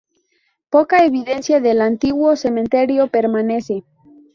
[0.71, 3.83] Poca evidencia del antiguo cementerio permanece.